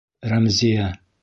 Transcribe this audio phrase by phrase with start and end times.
[0.31, 0.91] Рәмзиә!..